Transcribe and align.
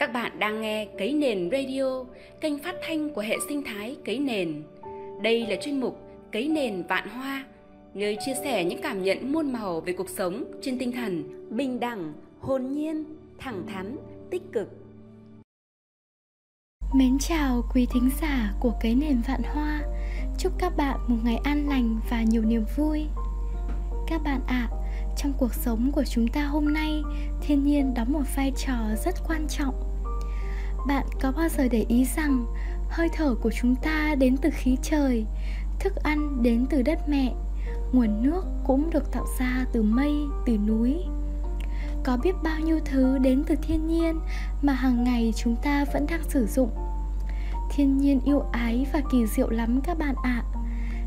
Các 0.00 0.12
bạn 0.12 0.38
đang 0.38 0.60
nghe 0.60 0.86
Cấy 0.98 1.12
Nền 1.12 1.50
Radio, 1.50 2.04
kênh 2.40 2.58
phát 2.58 2.74
thanh 2.86 3.10
của 3.10 3.20
hệ 3.20 3.36
sinh 3.48 3.62
thái 3.64 3.96
Cấy 4.04 4.18
Nền. 4.18 4.62
Đây 5.22 5.46
là 5.46 5.56
chuyên 5.56 5.80
mục 5.80 5.98
Cấy 6.32 6.48
Nền 6.48 6.82
Vạn 6.82 7.08
Hoa, 7.08 7.44
nơi 7.94 8.16
chia 8.26 8.34
sẻ 8.44 8.64
những 8.64 8.82
cảm 8.82 9.02
nhận 9.02 9.32
muôn 9.32 9.52
màu 9.52 9.80
về 9.80 9.92
cuộc 9.92 10.08
sống 10.08 10.44
trên 10.62 10.78
tinh 10.78 10.92
thần 10.92 11.24
bình 11.56 11.80
đẳng, 11.80 12.12
hồn 12.40 12.72
nhiên, 12.72 13.04
thẳng 13.38 13.66
thắn, 13.66 13.96
tích 14.30 14.42
cực. 14.52 14.68
Mến 16.94 17.18
chào 17.18 17.62
quý 17.74 17.86
thính 17.92 18.10
giả 18.20 18.54
của 18.60 18.72
Cấy 18.80 18.94
Nền 18.94 19.20
Vạn 19.28 19.42
Hoa. 19.42 19.82
Chúc 20.38 20.52
các 20.58 20.76
bạn 20.76 20.98
một 21.08 21.18
ngày 21.24 21.36
an 21.44 21.68
lành 21.68 22.00
và 22.10 22.22
nhiều 22.22 22.42
niềm 22.42 22.64
vui. 22.76 23.06
Các 24.08 24.20
bạn 24.24 24.40
ạ, 24.46 24.68
à, 24.70 24.79
trong 25.16 25.32
cuộc 25.38 25.54
sống 25.54 25.92
của 25.92 26.04
chúng 26.04 26.28
ta 26.28 26.44
hôm 26.44 26.72
nay, 26.72 27.02
thiên 27.40 27.64
nhiên 27.64 27.94
đóng 27.94 28.12
một 28.12 28.22
vai 28.36 28.52
trò 28.56 28.76
rất 29.04 29.14
quan 29.28 29.46
trọng. 29.48 29.74
Bạn 30.88 31.06
có 31.20 31.32
bao 31.32 31.48
giờ 31.48 31.68
để 31.70 31.84
ý 31.88 32.04
rằng 32.16 32.46
hơi 32.88 33.08
thở 33.12 33.34
của 33.34 33.50
chúng 33.60 33.74
ta 33.74 34.14
đến 34.18 34.36
từ 34.36 34.50
khí 34.52 34.76
trời 34.82 35.26
thức 35.80 35.96
ăn 35.96 36.42
đến 36.42 36.66
từ 36.70 36.82
đất 36.82 37.08
mẹ 37.08 37.34
nguồn 37.92 38.22
nước 38.22 38.44
cũng 38.66 38.90
được 38.90 39.12
tạo 39.12 39.26
ra 39.38 39.64
từ 39.72 39.82
mây 39.82 40.14
từ 40.46 40.58
núi? 40.58 40.96
Có 42.04 42.16
biết 42.16 42.34
bao 42.42 42.60
nhiêu 42.60 42.80
thứ 42.84 43.18
đến 43.18 43.44
từ 43.46 43.54
thiên 43.62 43.86
nhiên 43.86 44.20
mà 44.62 44.72
hàng 44.72 45.04
ngày 45.04 45.32
chúng 45.36 45.56
ta 45.62 45.84
vẫn 45.92 46.06
đang 46.06 46.22
sử 46.28 46.46
dụng? 46.46 46.70
Thiên 47.70 47.98
nhiên 47.98 48.20
yêu 48.24 48.42
ái 48.52 48.86
và 48.92 49.00
kỳ 49.12 49.26
diệu 49.26 49.50
lắm 49.50 49.80
các 49.84 49.98
bạn 49.98 50.14
ạ. 50.22 50.42
À. 50.44 50.48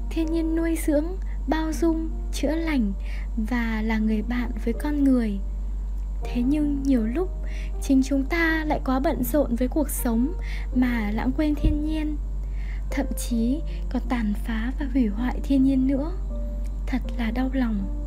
thiên 0.10 0.26
nhiên 0.32 0.56
nuôi 0.56 0.78
dưỡng 0.86 1.06
bao 1.48 1.74
dung 1.74 2.10
chữa 2.34 2.56
lành 2.56 2.94
và 3.38 3.82
là 3.82 3.98
người 3.98 4.22
bạn 4.22 4.52
với 4.66 4.74
con 4.74 5.04
người 5.04 5.40
thế 6.24 6.42
nhưng 6.48 6.84
nhiều 6.84 7.06
lúc 7.06 7.30
chính 7.82 8.04
chúng 8.04 8.24
ta 8.24 8.64
lại 8.68 8.80
quá 8.86 9.00
bận 9.00 9.24
rộn 9.24 9.56
với 9.56 9.68
cuộc 9.68 9.90
sống 9.90 10.34
mà 10.76 11.12
lãng 11.14 11.32
quên 11.38 11.56
thiên 11.56 11.86
nhiên 11.86 12.18
thậm 12.92 13.06
chí 13.18 13.62
còn 13.90 14.02
tàn 14.10 14.34
phá 14.44 14.72
và 14.80 14.86
hủy 14.94 15.08
hoại 15.08 15.40
thiên 15.44 15.64
nhiên 15.64 15.88
nữa 15.88 16.12
thật 16.88 17.02
là 17.18 17.32
đau 17.32 17.50
lòng 17.54 18.04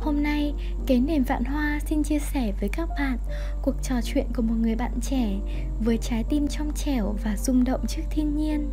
Hôm 0.00 0.22
nay, 0.22 0.54
Kế 0.86 0.98
Nền 1.00 1.22
Vạn 1.22 1.44
Hoa 1.44 1.80
xin 1.86 2.02
chia 2.02 2.18
sẻ 2.18 2.52
với 2.60 2.68
các 2.68 2.88
bạn 2.98 3.18
cuộc 3.62 3.74
trò 3.82 3.94
chuyện 4.04 4.26
của 4.36 4.42
một 4.42 4.54
người 4.60 4.74
bạn 4.74 4.92
trẻ 5.02 5.38
với 5.84 5.98
trái 5.98 6.24
tim 6.28 6.48
trong 6.48 6.72
trẻo 6.74 7.14
và 7.24 7.36
rung 7.36 7.64
động 7.64 7.86
trước 7.88 8.02
thiên 8.10 8.36
nhiên. 8.36 8.70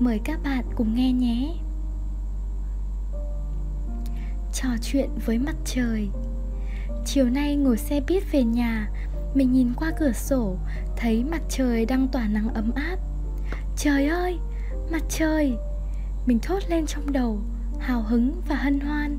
Mời 0.00 0.20
các 0.24 0.40
bạn 0.44 0.64
cùng 0.76 0.94
nghe 0.94 1.12
nhé. 1.12 1.54
Trò 4.52 4.68
chuyện 4.82 5.10
với 5.26 5.38
mặt 5.38 5.56
trời. 5.64 6.08
Chiều 7.04 7.24
nay 7.24 7.56
ngồi 7.56 7.78
xe 7.78 8.00
buýt 8.08 8.32
về 8.32 8.44
nhà 8.44 8.88
Mình 9.34 9.52
nhìn 9.52 9.72
qua 9.76 9.92
cửa 9.98 10.12
sổ 10.12 10.56
Thấy 10.96 11.24
mặt 11.24 11.42
trời 11.48 11.86
đang 11.86 12.08
tỏa 12.08 12.28
nắng 12.28 12.48
ấm 12.54 12.72
áp. 12.74 12.96
Trời 13.76 14.06
ơi, 14.06 14.38
mặt 14.90 15.02
trời! 15.08 15.54
Mình 16.26 16.38
thốt 16.42 16.58
lên 16.68 16.86
trong 16.86 17.12
đầu 17.12 17.38
Hào 17.78 18.02
hứng 18.02 18.40
và 18.48 18.54
hân 18.54 18.80
hoan 18.80 19.18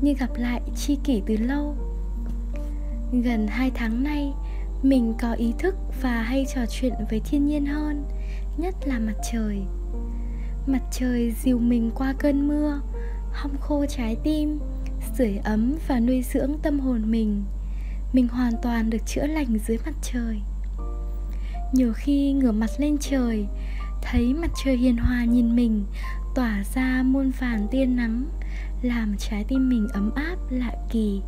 Như 0.00 0.14
gặp 0.14 0.30
lại 0.36 0.60
chi 0.76 0.98
kỷ 1.04 1.22
từ 1.26 1.36
lâu. 1.36 1.76
Gần 3.12 3.46
hai 3.48 3.70
tháng 3.74 4.02
nay 4.02 4.32
Mình 4.82 5.14
có 5.20 5.32
ý 5.32 5.54
thức 5.58 5.74
và 6.02 6.22
hay 6.22 6.46
trò 6.54 6.60
chuyện 6.70 6.92
với 7.10 7.20
thiên 7.20 7.46
nhiên 7.46 7.66
hơn 7.66 8.04
Nhất 8.56 8.74
là 8.84 8.98
mặt 8.98 9.16
trời. 9.32 9.58
Mặt 10.66 10.82
trời 10.92 11.32
dìu 11.42 11.58
mình 11.58 11.90
qua 11.94 12.14
cơn 12.18 12.48
mưa 12.48 12.80
Hong 13.32 13.58
khô 13.60 13.86
trái 13.88 14.16
tim, 14.24 14.58
sưởi 15.18 15.36
ấm 15.44 15.74
và 15.88 16.00
nuôi 16.00 16.22
dưỡng 16.32 16.58
tâm 16.62 16.80
hồn 16.80 17.10
mình. 17.10 17.44
Mình 18.12 18.28
hoàn 18.28 18.52
toàn 18.62 18.90
được 18.90 19.06
chữa 19.06 19.26
lành 19.26 19.58
dưới 19.66 19.78
mặt 19.86 19.94
trời. 20.02 20.40
Nhiều 21.72 21.92
khi 21.96 22.32
ngửa 22.32 22.52
mặt 22.52 22.70
lên 22.78 22.96
trời, 23.00 23.46
thấy 24.02 24.34
mặt 24.34 24.50
trời 24.64 24.76
hiền 24.76 24.96
hòa 24.96 25.24
nhìn 25.24 25.56
mình, 25.56 25.84
tỏa 26.34 26.64
ra 26.74 27.02
muôn 27.02 27.30
vàn 27.40 27.68
tia 27.70 27.86
nắng, 27.86 28.24
làm 28.82 29.16
trái 29.18 29.44
tim 29.48 29.68
mình 29.68 29.88
ấm 29.92 30.10
áp, 30.14 30.36
lạ 30.50 30.72
kỳ. 30.90 31.20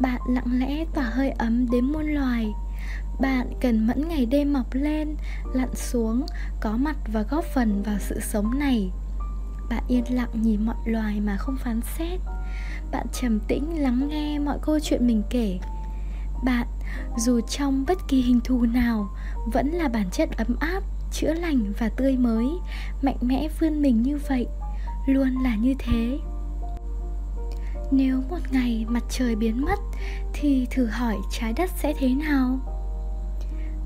Bạn 0.00 0.20
lặng 0.28 0.58
lẽ 0.60 0.84
tỏa 0.94 1.04
hơi 1.04 1.30
ấm 1.30 1.70
đến 1.70 1.84
muôn 1.84 2.06
loài. 2.06 2.52
Bạn 3.20 3.52
cần 3.60 3.86
mẫn 3.86 4.08
ngày 4.08 4.26
đêm 4.26 4.52
mọc 4.52 4.66
lên, 4.74 5.16
lặn 5.54 5.74
xuống, 5.74 6.26
có 6.60 6.76
mặt 6.76 6.96
và 7.12 7.22
góp 7.22 7.44
phần 7.54 7.82
vào 7.82 7.96
sự 7.98 8.20
sống 8.20 8.58
này 8.58 8.90
bạn 9.68 9.82
yên 9.88 10.14
lặng 10.14 10.28
nhìn 10.32 10.66
mọi 10.66 10.76
loài 10.84 11.20
mà 11.20 11.36
không 11.36 11.56
phán 11.56 11.80
xét. 11.98 12.20
Bạn 12.90 13.06
trầm 13.12 13.40
tĩnh 13.40 13.82
lắng 13.82 14.08
nghe 14.08 14.38
mọi 14.38 14.58
câu 14.62 14.78
chuyện 14.80 15.06
mình 15.06 15.22
kể. 15.30 15.58
Bạn, 16.44 16.66
dù 17.16 17.40
trong 17.40 17.84
bất 17.88 17.98
kỳ 18.08 18.22
hình 18.22 18.40
thù 18.44 18.62
nào, 18.62 19.08
vẫn 19.52 19.70
là 19.70 19.88
bản 19.88 20.10
chất 20.10 20.36
ấm 20.36 20.56
áp, 20.60 20.82
chữa 21.12 21.32
lành 21.34 21.72
và 21.78 21.88
tươi 21.88 22.16
mới, 22.16 22.46
mạnh 23.02 23.18
mẽ 23.20 23.48
vươn 23.60 23.82
mình 23.82 24.02
như 24.02 24.18
vậy, 24.28 24.46
luôn 25.06 25.42
là 25.42 25.56
như 25.56 25.74
thế. 25.78 26.18
Nếu 27.90 28.22
một 28.30 28.38
ngày 28.50 28.84
mặt 28.88 29.04
trời 29.10 29.36
biến 29.36 29.64
mất, 29.64 29.78
thì 30.32 30.66
thử 30.70 30.86
hỏi 30.86 31.16
trái 31.30 31.52
đất 31.52 31.70
sẽ 31.76 31.94
thế 31.98 32.14
nào? 32.14 32.60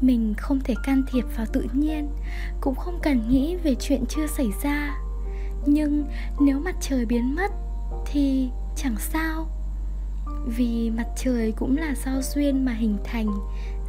Mình 0.00 0.34
không 0.38 0.60
thể 0.60 0.74
can 0.84 1.02
thiệp 1.12 1.24
vào 1.36 1.46
tự 1.52 1.66
nhiên, 1.72 2.08
cũng 2.60 2.74
không 2.74 2.98
cần 3.02 3.28
nghĩ 3.28 3.56
về 3.56 3.74
chuyện 3.74 4.04
chưa 4.08 4.26
xảy 4.26 4.48
ra 4.62 5.05
nhưng 5.66 6.04
nếu 6.40 6.58
mặt 6.58 6.76
trời 6.80 7.06
biến 7.06 7.34
mất 7.34 7.50
thì 8.06 8.50
chẳng 8.76 8.96
sao. 8.98 9.46
Vì 10.46 10.90
mặt 10.90 11.06
trời 11.16 11.52
cũng 11.52 11.76
là 11.76 11.94
do 12.04 12.20
duyên 12.22 12.64
mà 12.64 12.72
hình 12.72 12.98
thành, 13.04 13.28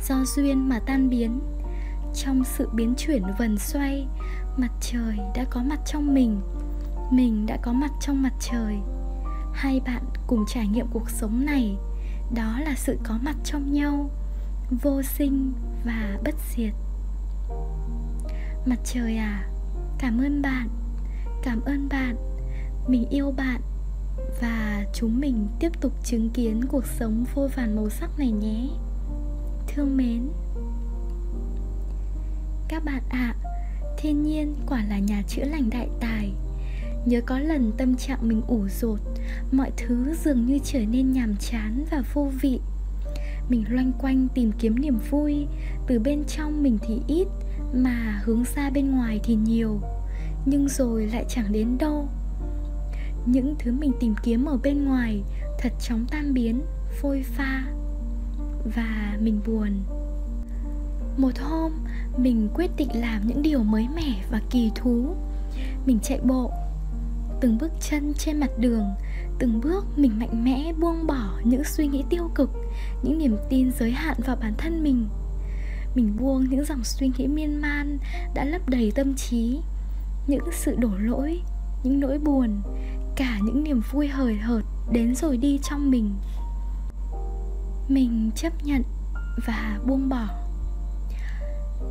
do 0.07 0.15
duyên 0.35 0.69
mà 0.69 0.79
tan 0.79 1.09
biến. 1.09 1.39
Trong 2.13 2.43
sự 2.43 2.69
biến 2.73 2.93
chuyển 2.97 3.23
vần 3.37 3.57
xoay, 3.57 4.07
mặt 4.57 4.71
trời 4.81 5.17
đã 5.35 5.45
có 5.49 5.63
mặt 5.63 5.79
trong 5.85 6.13
mình 6.13 6.41
mình 7.11 7.45
đã 7.45 7.57
có 7.61 7.73
mặt 7.73 7.91
trong 8.01 8.21
mặt 8.21 8.33
trời. 8.39 8.77
Hai 9.53 9.81
bạn 9.85 10.03
cùng 10.27 10.45
trải 10.47 10.67
nghiệm 10.67 10.87
cuộc 10.87 11.09
sống 11.09 11.45
này, 11.45 11.77
đó 12.35 12.59
là 12.59 12.75
sự 12.75 12.97
có 13.03 13.19
mặt 13.21 13.35
trong 13.43 13.73
nhau, 13.73 14.09
vô 14.81 15.01
sinh 15.01 15.53
và 15.85 16.17
bất 16.23 16.35
diệt. 16.55 16.73
Mặt 18.65 18.79
trời 18.83 19.17
à 19.17 19.49
cảm 19.99 20.21
ơn 20.21 20.41
bạn 20.41 20.69
cảm 21.47 21.61
ơn 21.61 21.89
bạn. 21.89 22.15
Mình 22.87 23.05
yêu 23.09 23.31
bạn. 23.31 23.61
Và 24.41 24.85
chúng 24.93 25.19
mình 25.19 25.47
tiếp 25.59 25.71
tục 25.81 25.93
chứng 26.03 26.29
kiến 26.29 26.61
cuộc 26.67 26.85
sống 26.85 27.25
vô 27.33 27.47
vàn 27.55 27.75
màu 27.75 27.89
sắc 27.89 28.19
này 28.19 28.31
nhé. 28.31 28.67
Thương 29.67 29.97
mến. 29.97 30.29
Các 32.67 32.85
bạn 32.85 33.01
ạ 33.09 33.35
à, 33.43 33.51
thiên 33.97 34.23
nhiên 34.23 34.55
quả 34.67 34.83
là 34.89 34.99
nhà 34.99 35.21
chữa 35.27 35.43
lành 35.43 35.69
đại 35.69 35.89
tài. 35.99 36.31
Nhớ 37.05 37.21
có 37.25 37.39
lần 37.39 37.71
tâm 37.77 37.95
trạng 37.95 38.27
mình 38.27 38.41
ủ 38.47 38.67
rột 38.67 38.99
mọi 39.51 39.71
thứ 39.77 40.15
dường 40.23 40.45
như 40.45 40.59
trở 40.63 40.79
nên 40.79 41.11
nhàm 41.11 41.35
chán 41.39 41.85
và 41.91 42.01
vô 42.13 42.31
vị. 42.41 42.59
Mình 43.49 43.63
loanh 43.69 43.91
quanh 43.99 44.27
tìm 44.33 44.51
kiếm 44.59 44.81
niềm 44.81 44.99
vui 45.09 45.47
từ 45.87 45.99
bên 45.99 46.23
trong 46.23 46.63
mình 46.63 46.77
thì 46.87 47.01
ít 47.07 47.27
mà 47.73 48.21
hướng 48.23 48.43
ra 48.55 48.69
bên 48.69 48.91
ngoài 48.91 49.19
thì 49.23 49.35
nhiều 49.35 49.81
nhưng 50.49 50.67
rồi 50.67 51.07
lại 51.07 51.25
chẳng 51.29 51.51
đến 51.51 51.77
đâu. 51.77 52.07
Những 53.25 53.55
thứ 53.59 53.71
mình 53.71 53.91
tìm 53.99 54.15
kiếm 54.23 54.45
ở 54.45 54.57
bên 54.63 54.85
ngoài 54.85 55.23
thật 55.59 55.73
chóng 55.79 56.05
tan 56.11 56.33
biến, 56.33 56.61
phôi 57.01 57.23
pha, 57.23 57.63
và 58.75 59.17
mình 59.21 59.39
buồn. 59.47 59.83
Một 61.17 61.39
hôm, 61.39 61.71
mình 62.17 62.49
quyết 62.53 62.71
định 62.77 62.89
làm 62.93 63.27
những 63.27 63.41
điều 63.41 63.63
mới 63.63 63.87
mẻ 63.95 64.23
và 64.31 64.41
kỳ 64.49 64.71
thú. 64.75 65.15
Mình 65.85 65.99
chạy 66.03 66.19
bộ, 66.23 66.51
từng 67.41 67.57
bước 67.57 67.71
chân 67.89 68.13
trên 68.13 68.39
mặt 68.39 68.51
đường, 68.59 68.85
từng 69.39 69.61
bước 69.61 69.85
mình 69.95 70.19
mạnh 70.19 70.43
mẽ 70.43 70.73
buông 70.79 71.07
bỏ 71.07 71.39
những 71.43 71.63
suy 71.63 71.87
nghĩ 71.87 72.03
tiêu 72.09 72.31
cực, 72.35 72.49
những 73.03 73.17
niềm 73.17 73.37
tin 73.49 73.71
giới 73.79 73.91
hạn 73.91 74.17
vào 74.25 74.35
bản 74.35 74.53
thân 74.57 74.83
mình. 74.83 75.07
Mình 75.95 76.17
buông 76.19 76.49
những 76.49 76.65
dòng 76.65 76.83
suy 76.83 77.11
nghĩ 77.17 77.27
miên 77.27 77.61
man 77.61 77.97
đã 78.35 78.45
lấp 78.45 78.69
đầy 78.69 78.91
tâm 78.95 79.15
trí 79.15 79.59
những 80.27 80.51
sự 80.51 80.75
đổ 80.75 80.89
lỗi, 80.99 81.41
những 81.83 81.99
nỗi 81.99 82.19
buồn, 82.19 82.61
cả 83.15 83.39
những 83.43 83.63
niềm 83.63 83.81
vui 83.91 84.07
hời 84.07 84.37
hợt 84.37 84.63
đến 84.91 85.15
rồi 85.15 85.37
đi 85.37 85.59
trong 85.63 85.91
mình. 85.91 86.15
Mình 87.87 88.31
chấp 88.35 88.53
nhận 88.63 88.83
và 89.45 89.79
buông 89.87 90.09
bỏ. 90.09 90.27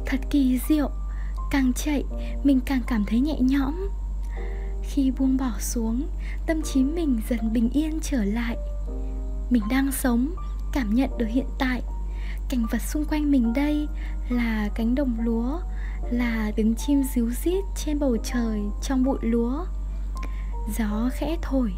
Thật 0.06 0.20
kỳ 0.30 0.60
diệu, 0.68 0.90
càng 1.50 1.72
chạy, 1.72 2.04
mình 2.44 2.60
càng 2.66 2.80
cảm 2.86 3.04
thấy 3.04 3.20
nhẹ 3.20 3.38
nhõm. 3.40 3.88
Khi 4.82 5.12
buông 5.18 5.36
bỏ 5.36 5.52
xuống, 5.60 6.08
tâm 6.46 6.62
trí 6.62 6.84
mình 6.84 7.20
dần 7.28 7.52
bình 7.52 7.70
yên 7.70 7.98
trở 8.02 8.24
lại. 8.24 8.56
Mình 9.50 9.62
đang 9.70 9.92
sống, 9.92 10.34
cảm 10.72 10.94
nhận 10.94 11.10
được 11.18 11.28
hiện 11.28 11.46
tại 11.58 11.82
cảnh 12.48 12.66
vật 12.70 12.82
xung 12.82 13.04
quanh 13.04 13.30
mình 13.30 13.52
đây 13.52 13.88
là 14.28 14.68
cánh 14.74 14.94
đồng 14.94 15.20
lúa, 15.20 15.60
là 16.10 16.50
tiếng 16.56 16.74
chim 16.74 17.02
ríu 17.14 17.30
rít 17.44 17.64
trên 17.76 17.98
bầu 17.98 18.16
trời 18.24 18.60
trong 18.82 19.04
bụi 19.04 19.18
lúa. 19.22 19.64
Gió 20.78 21.10
khẽ 21.12 21.36
thổi, 21.42 21.72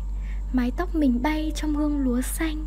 mái 0.53 0.71
tóc 0.77 0.95
mình 0.95 1.23
bay 1.23 1.53
trong 1.55 1.75
hương 1.75 1.99
lúa 2.01 2.21
xanh. 2.21 2.67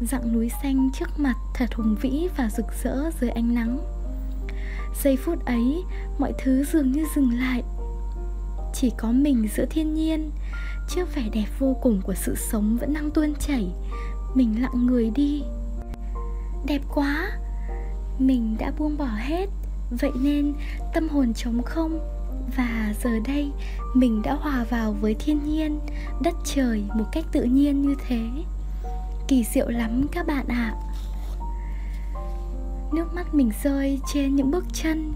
Dặng 0.00 0.32
núi 0.32 0.50
xanh 0.62 0.90
trước 0.94 1.18
mặt 1.18 1.34
thật 1.54 1.74
hùng 1.74 1.96
vĩ 2.00 2.28
và 2.36 2.50
rực 2.50 2.66
rỡ 2.82 3.10
dưới 3.20 3.30
ánh 3.30 3.54
nắng. 3.54 3.78
Giây 5.02 5.16
phút 5.16 5.44
ấy, 5.44 5.82
mọi 6.18 6.32
thứ 6.42 6.64
dường 6.72 6.92
như 6.92 7.04
dừng 7.16 7.38
lại. 7.38 7.62
Chỉ 8.74 8.90
có 8.98 9.12
mình 9.12 9.48
giữa 9.56 9.66
thiên 9.70 9.94
nhiên, 9.94 10.30
trước 10.88 11.14
vẻ 11.14 11.28
đẹp 11.32 11.46
vô 11.58 11.76
cùng 11.82 12.00
của 12.02 12.14
sự 12.14 12.34
sống 12.34 12.76
vẫn 12.80 12.94
đang 12.94 13.10
tuôn 13.10 13.34
chảy. 13.34 13.66
Mình 14.34 14.62
lặng 14.62 14.86
người 14.86 15.10
đi 15.10 15.42
đẹp 16.66 16.80
quá. 16.94 17.30
Mình 18.18 18.56
đã 18.58 18.72
buông 18.78 18.96
bỏ 18.98 19.08
hết, 19.18 19.46
vậy 19.90 20.10
nên 20.22 20.54
tâm 20.94 21.08
hồn 21.08 21.34
trống 21.34 21.62
không. 21.62 21.98
Và 22.56 22.94
giờ 23.02 23.10
đây, 23.26 23.50
mình 23.94 24.22
đã 24.22 24.34
hòa 24.34 24.64
vào 24.70 24.92
với 24.92 25.14
thiên 25.14 25.44
nhiên, 25.44 25.80
đất 26.22 26.34
trời 26.44 26.84
một 26.94 27.04
cách 27.12 27.24
tự 27.32 27.42
nhiên 27.42 27.82
như 27.82 27.94
thế. 28.08 28.20
Kỳ 29.28 29.44
diệu 29.44 29.68
lắm 29.68 30.06
các 30.12 30.26
bạn 30.26 30.48
ạ. 30.48 30.74
À. 30.74 30.80
nước 32.92 33.14
mắt 33.14 33.34
mình 33.34 33.50
rơi 33.62 34.00
trên 34.14 34.36
những 34.36 34.50
bước 34.50 34.64
chân. 34.72 35.12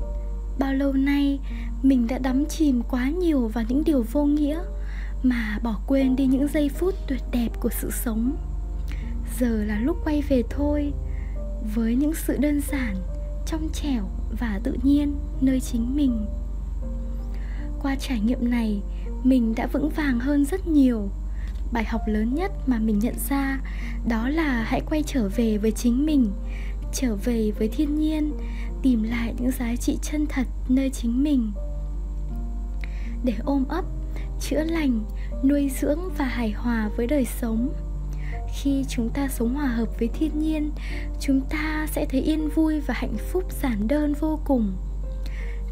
Bao 0.59 0.75
lâu 0.75 0.93
nay, 0.93 1.41
mình 1.83 2.07
đã 2.07 2.19
đắm 2.19 2.47
chìm 2.47 2.83
quá 2.91 3.09
nhiều 3.09 3.49
vào 3.49 3.65
những 3.69 3.85
điều 3.85 4.05
vô 4.13 4.25
nghĩa, 4.25 4.61
mà 5.23 5.59
bỏ 5.63 5.79
quên 5.87 6.17
đi 6.17 6.27
những 6.27 6.49
giây 6.49 6.69
phút 6.69 6.95
tuyệt 7.09 7.23
đẹp 7.33 7.49
của 7.61 7.71
sự 7.71 7.91
sống. 7.91 8.37
Giờ 9.41 9.65
là 9.65 9.79
lúc 9.79 9.97
quay 10.05 10.23
về 10.29 10.43
thôi 10.51 10.93
với 11.75 11.95
những 11.95 12.15
sự 12.15 12.37
đơn 12.37 12.61
giản, 12.61 12.97
trong 13.47 13.69
trẻo 13.73 14.09
và 14.39 14.61
tự 14.65 14.77
nhiên 14.83 15.17
nơi 15.41 15.61
chính 15.61 15.97
mình. 15.97 16.27
Qua 17.83 17.97
trải 17.97 18.21
nghiệm 18.21 18.51
này, 18.51 18.83
mình 19.25 19.55
đã 19.55 19.67
vững 19.67 19.91
vàng 19.91 20.21
hơn 20.21 20.45
rất 20.45 20.67
nhiều. 20.67 21.09
Bài 21.73 21.85
học 21.85 22.01
lớn 22.07 22.35
nhất 22.35 22.53
mà 22.67 22.79
mình 22.79 22.99
nhận 22.99 23.15
ra 23.29 23.61
đó 24.09 24.29
là 24.29 24.65
hãy 24.67 24.81
quay 24.91 25.03
trở 25.07 25.29
về 25.37 25.59
với 25.59 25.71
chính 25.73 26.07
mình, 26.07 26.33
trở 26.93 27.17
về 27.17 27.51
với 27.59 27.69
thiên 27.69 27.95
nhiên, 27.95 28.33
tìm 28.83 29.03
lại 29.03 29.35
những 29.39 29.51
giá 29.51 29.77
trị 29.77 29.99
chân 30.03 30.27
thật 30.27 30.47
nơi 30.69 30.91
chính 30.91 31.23
mình. 31.23 31.53
Để 33.25 33.35
ôm 33.45 33.65
ấp, 33.69 33.85
chữa 34.41 34.65
lành, 34.65 35.05
nuôi 35.45 35.71
dưỡng 35.81 36.01
và 36.19 36.25
hài 36.25 36.51
hòa 36.51 36.91
với 36.97 37.07
đời 37.07 37.25
sống 37.25 37.73
khi 38.55 38.85
chúng 38.89 39.09
ta 39.09 39.29
sống 39.29 39.55
hòa 39.55 39.67
hợp 39.67 39.89
với 39.99 40.09
thiên 40.09 40.39
nhiên, 40.39 40.71
chúng 41.21 41.41
ta 41.41 41.87
sẽ 41.91 42.07
thấy 42.11 42.21
yên 42.21 42.49
vui 42.49 42.81
và 42.81 42.95
hạnh 42.95 43.17
phúc 43.33 43.53
giản 43.63 43.89
đơn 43.89 44.15
vô 44.21 44.41
cùng. 44.45 44.73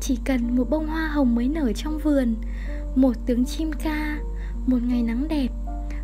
Chỉ 0.01 0.19
cần 0.25 0.57
một 0.57 0.71
bông 0.71 0.87
hoa 0.87 1.09
hồng 1.09 1.35
mới 1.35 1.49
nở 1.49 1.73
trong 1.73 1.99
vườn, 1.99 2.37
một 2.95 3.13
tiếng 3.27 3.45
chim 3.45 3.73
ca, 3.73 4.19
một 4.67 4.79
ngày 4.83 5.03
nắng 5.03 5.29
đẹp, 5.29 5.49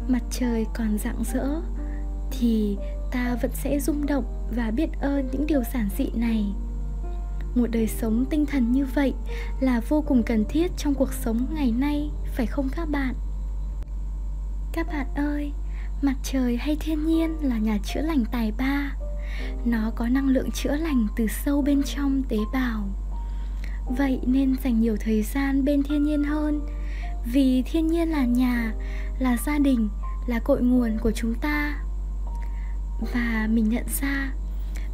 mặt 0.09 0.23
trời 0.31 0.67
còn 0.75 0.99
rạng 0.99 1.23
rỡ, 1.35 1.61
thì 2.31 2.77
ta 3.11 3.37
vẫn 3.43 3.51
sẽ 3.55 3.81
rung 3.81 4.07
động 4.07 4.25
và 4.57 4.71
biết 4.71 4.89
ơn 5.01 5.29
những 5.33 5.47
điều 5.47 5.63
giản 5.75 5.89
dị 5.99 6.11
này. 6.15 6.45
Một 7.55 7.67
đời 7.71 7.87
sống 7.87 8.25
tinh 8.31 8.47
thần 8.47 8.73
như 8.73 8.87
vậy 8.95 9.15
là 9.61 9.81
vô 9.89 10.03
cùng 10.03 10.23
cần 10.23 10.45
thiết 10.49 10.71
trong 10.77 10.95
cuộc 10.95 11.13
sống 11.13 11.47
ngày 11.55 11.73
nay, 11.73 12.11
phải 12.35 12.47
không 12.47 12.69
các 12.77 12.89
bạn? 12.91 13.15
Các 14.73 14.87
bạn 14.87 15.07
ơi 15.15 15.53
mặt 16.03 16.15
trời 16.23 16.57
hay 16.57 16.77
thiên 16.81 17.07
nhiên 17.07 17.37
là 17.43 17.59
nhà 17.59 17.79
chữa 17.85 18.01
lành 18.01 18.25
tài 18.33 18.53
ba. 18.53 18.93
Nó 19.65 19.91
có 19.97 20.09
năng 20.09 20.29
lượng 20.29 20.51
chữa 20.51 20.77
lành 20.77 21.07
từ 21.17 21.27
sâu 21.27 21.63
bên 21.63 21.83
trong 21.83 22.23
tế 22.29 22.37
bào. 22.53 22.89
Vậy 23.97 24.21
nên 24.27 24.57
dành 24.65 24.81
nhiều 24.81 24.97
thời 25.01 25.23
gian 25.23 25.65
bên 25.65 25.83
thiên 25.83 26.03
nhiên 26.03 26.25
hơn. 26.25 26.61
Vì 27.33 27.63
thiên 27.63 27.87
nhiên 27.87 28.09
là 28.09 28.25
nhà, 28.25 28.73
là 29.19 29.37
gia 29.47 29.59
đình, 29.59 29.89
là 30.27 30.39
cội 30.39 30.63
nguồn 30.63 30.99
của 30.99 31.13
chúng 31.13 31.35
ta. 31.35 31.79
Và 33.15 33.49
mình 33.51 33.69
nhận 33.69 33.85
ra, 34.01 34.33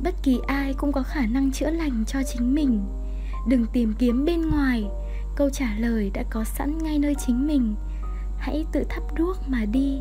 bất 0.03 0.15
kỳ 0.23 0.41
ai 0.47 0.75
cũng 0.75 0.93
có 0.93 1.03
khả 1.03 1.27
năng 1.27 1.53
chữa 1.53 1.71
lành 1.71 2.05
cho 2.07 2.23
chính 2.23 2.55
mình. 2.55 2.85
Đừng 3.49 3.67
tìm 3.73 3.95
kiếm 3.99 4.25
bên 4.25 4.51
ngoài. 4.51 4.85
Câu 5.37 5.51
trả 5.51 5.75
lời 5.79 6.11
đã 6.15 6.23
có 6.31 6.45
sẵn 6.45 6.79
ngay 6.79 6.99
nơi 6.99 7.15
chính 7.27 7.47
mình. 7.47 7.75
Hãy 8.39 8.67
tự 8.73 8.85
thắp 8.89 9.03
đuốc 9.17 9.37
mà 9.49 9.65
đi 9.65 9.99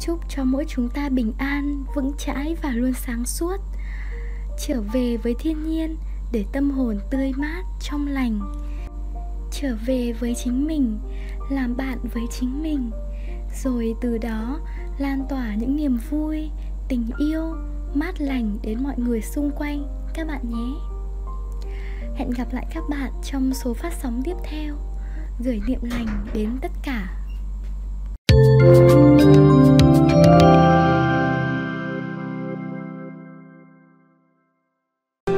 chúc 0.00 0.20
cho 0.28 0.44
mỗi 0.44 0.64
chúng 0.68 0.88
ta 0.88 1.08
bình 1.08 1.32
an, 1.38 1.84
vững 1.94 2.12
chãi 2.18 2.56
và 2.62 2.70
luôn 2.70 2.92
sáng 2.92 3.24
suốt. 3.24 3.56
Trở 4.66 4.80
về 4.92 5.16
với 5.16 5.34
thiên 5.38 5.64
nhiên 5.64 5.96
để 6.32 6.44
tâm 6.52 6.70
hồn 6.70 6.98
tươi 7.10 7.32
mát, 7.36 7.62
trong 7.80 8.06
lành. 8.06 8.54
Trở 9.52 9.76
về 9.86 10.12
với 10.12 10.34
chính 10.44 10.66
mình, 10.66 10.98
làm 11.50 11.76
bạn 11.76 11.98
với 12.14 12.22
chính 12.30 12.62
mình. 12.62 12.90
Rồi 13.64 13.94
từ 14.00 14.18
đó, 14.18 14.60
lan 14.98 15.26
tỏa 15.28 15.54
những 15.54 15.76
niềm 15.76 15.98
vui, 16.10 16.50
tình 16.88 17.10
yêu, 17.18 17.54
mát 17.94 18.20
lành 18.20 18.58
đến 18.62 18.82
mọi 18.82 18.94
người 18.98 19.20
xung 19.20 19.50
quanh, 19.50 20.06
các 20.14 20.26
bạn 20.26 20.40
nhé. 20.48 20.80
Hẹn 22.16 22.30
gặp 22.30 22.52
lại 22.52 22.66
các 22.74 22.84
bạn 22.90 23.12
trong 23.24 23.54
số 23.54 23.74
phát 23.74 23.92
sóng 24.02 24.22
tiếp 24.24 24.36
theo. 24.44 24.74
Gửi 25.44 25.60
niệm 25.66 25.80
lành 25.82 26.26
đến 26.34 26.50
tất 26.62 26.70
cả. 26.82 27.17